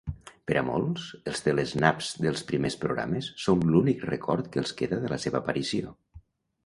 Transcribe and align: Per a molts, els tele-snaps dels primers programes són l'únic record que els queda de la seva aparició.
Per 0.51 0.55
a 0.59 0.61
molts, 0.67 1.03
els 1.31 1.43
tele-snaps 1.47 2.09
dels 2.25 2.43
primers 2.51 2.77
programes 2.85 3.29
són 3.47 3.63
l'únic 3.75 4.03
record 4.13 4.51
que 4.57 4.63
els 4.63 4.75
queda 4.81 5.01
de 5.05 5.13
la 5.17 5.21
seva 5.27 5.43
aparició. 5.45 5.95